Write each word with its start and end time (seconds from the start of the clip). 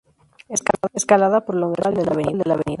Escalada, 0.99 1.45
prolongación 1.45 1.93
virtual 1.95 2.37
de 2.39 2.43
la 2.47 2.53
Av. 2.55 2.61